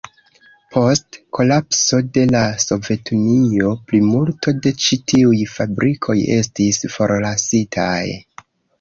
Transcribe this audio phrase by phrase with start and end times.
[0.75, 7.97] Post kolapso de la Sovetunio plimulto de ĉi tiuj fabrikoj estis forlasitaj.